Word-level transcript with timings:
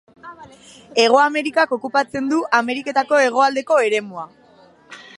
Hego 1.03 1.19
Amerikak 1.25 1.75
okupatzen 1.77 2.33
du 2.33 2.41
Ameriketako 2.61 3.23
hegoaldeko 3.27 3.81
eremua. 3.91 4.29